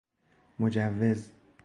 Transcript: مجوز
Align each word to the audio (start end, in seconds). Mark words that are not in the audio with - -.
مجوز 0.59 1.31